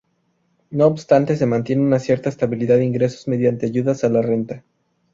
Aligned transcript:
No 0.71 0.87
obstante 0.87 1.35
se 1.35 1.45
mantiene 1.45 1.83
una 1.83 1.99
cierta 1.99 2.27
estabilidad 2.29 2.77
de 2.77 2.85
ingresos 2.85 3.27
mediante 3.27 3.67
ayudas 3.67 4.03
a 4.03 4.09
la 4.09 4.23
renta. 4.23 4.63